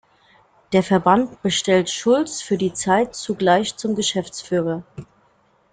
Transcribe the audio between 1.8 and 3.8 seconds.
Schultz für diese Zeit zugleich